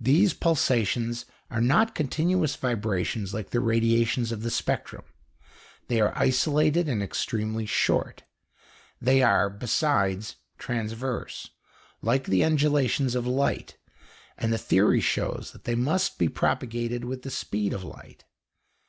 These 0.00 0.34
pulsations 0.34 1.24
are 1.52 1.60
not 1.60 1.94
continuous 1.94 2.56
vibrations 2.56 3.32
like 3.32 3.50
the 3.50 3.60
radiations 3.60 4.32
of 4.32 4.42
the 4.42 4.50
spectrum; 4.50 5.04
they 5.86 6.00
are 6.00 6.12
isolated 6.18 6.88
and 6.88 7.00
extremely 7.00 7.64
short; 7.64 8.24
they 9.00 9.22
are, 9.22 9.48
besides, 9.48 10.34
transverse, 10.58 11.50
like 12.02 12.24
the 12.24 12.42
undulations 12.42 13.14
of 13.14 13.24
light, 13.24 13.76
and 14.36 14.52
the 14.52 14.58
theory 14.58 15.00
shows 15.00 15.50
that 15.52 15.62
they 15.62 15.76
must 15.76 16.18
be 16.18 16.28
propagated 16.28 17.04
with 17.04 17.22
the 17.22 17.30
speed 17.30 17.72
of 17.72 17.84
light. 17.84 18.24